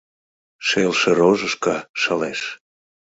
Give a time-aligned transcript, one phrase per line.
[0.67, 2.41] Шелше-рожышко шылеш.